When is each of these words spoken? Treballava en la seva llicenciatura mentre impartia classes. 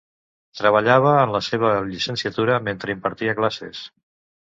Treballava 0.59 1.09
en 1.25 1.33
la 1.35 1.41
seva 1.47 1.73
llicenciatura 1.89 2.57
mentre 2.71 2.95
impartia 2.97 3.37
classes. 3.41 3.83